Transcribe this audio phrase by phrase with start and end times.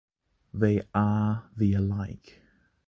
[0.51, 2.41] They are the alike.